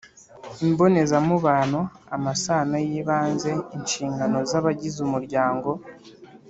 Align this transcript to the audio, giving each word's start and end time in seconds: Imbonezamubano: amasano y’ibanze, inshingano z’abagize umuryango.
Imbonezamubano: 0.65 1.79
amasano 2.15 2.75
y’ibanze, 2.87 3.51
inshingano 3.77 4.37
z’abagize 4.49 4.97
umuryango. 5.07 5.69